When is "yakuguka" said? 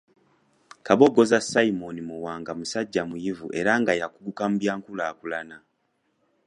4.01-4.43